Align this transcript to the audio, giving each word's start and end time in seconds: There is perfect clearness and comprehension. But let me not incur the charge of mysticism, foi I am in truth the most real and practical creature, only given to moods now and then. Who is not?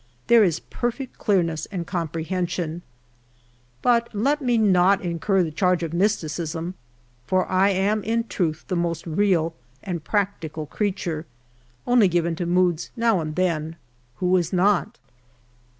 There 0.25 0.43
is 0.43 0.59
perfect 0.61 1.19
clearness 1.19 1.67
and 1.67 1.85
comprehension. 1.85 2.81
But 3.83 4.09
let 4.15 4.41
me 4.41 4.57
not 4.57 5.03
incur 5.03 5.43
the 5.43 5.51
charge 5.51 5.83
of 5.83 5.93
mysticism, 5.93 6.73
foi 7.27 7.41
I 7.41 7.69
am 7.69 8.03
in 8.03 8.23
truth 8.23 8.65
the 8.67 8.75
most 8.75 9.05
real 9.05 9.53
and 9.83 10.03
practical 10.03 10.65
creature, 10.65 11.27
only 11.85 12.07
given 12.07 12.35
to 12.37 12.47
moods 12.47 12.89
now 12.95 13.19
and 13.19 13.35
then. 13.35 13.75
Who 14.15 14.35
is 14.37 14.51
not? 14.51 14.97